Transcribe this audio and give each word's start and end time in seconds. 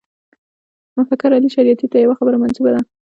مفکر 0.97 1.29
علي 1.37 1.49
شریعیتي 1.55 1.87
ته 1.91 1.97
یوه 1.97 2.15
خبره 2.19 2.37
منسوبه 2.41 2.71
ده. 2.75 2.81